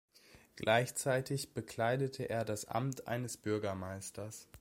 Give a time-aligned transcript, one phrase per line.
[0.55, 4.47] Gleichzeitig bekleidete er das Amt eines Bürgermeisters.